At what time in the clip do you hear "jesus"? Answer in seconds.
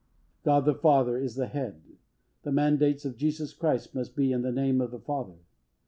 3.17-3.53